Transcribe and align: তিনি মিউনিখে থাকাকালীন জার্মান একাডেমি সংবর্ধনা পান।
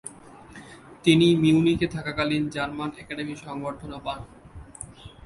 তিনি 1.03 1.27
মিউনিখে 1.41 1.87
থাকাকালীন 1.95 2.43
জার্মান 2.55 2.89
একাডেমি 3.01 3.35
সংবর্ধনা 3.45 3.97
পান। 4.05 4.19